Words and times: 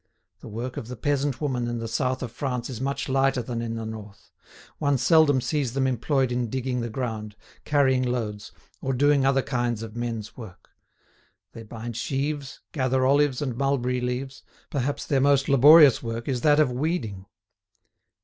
The 0.39 0.47
work 0.47 0.77
of 0.77 0.87
the 0.87 0.95
peasant 0.95 1.39
woman 1.41 1.67
in 1.67 1.77
the 1.77 1.87
South 1.87 2.23
of 2.23 2.31
France 2.31 2.71
is 2.71 2.81
much 2.81 3.07
lighter 3.07 3.43
than 3.43 3.61
in 3.61 3.75
the 3.75 3.85
North. 3.85 4.31
One 4.79 4.97
seldom 4.97 5.39
sees 5.41 5.73
them 5.73 5.85
employed 5.85 6.31
in 6.31 6.49
digging 6.49 6.81
the 6.81 6.89
ground, 6.89 7.35
carrying 7.65 8.01
loads, 8.01 8.51
or 8.81 8.93
doing 8.93 9.27
other 9.27 9.43
kinds 9.43 9.83
of 9.83 9.95
men's 9.95 10.35
work. 10.35 10.69
They 11.51 11.61
bind 11.61 11.95
sheaves, 11.95 12.61
gather 12.71 13.05
olives 13.05 13.43
and 13.43 13.55
mulberry 13.55 14.01
leaves; 14.01 14.41
perhaps 14.71 15.05
their 15.05 15.21
most 15.21 15.47
laborious 15.47 16.01
work 16.01 16.27
is 16.27 16.41
that 16.41 16.59
of 16.59 16.71
weeding. 16.71 17.27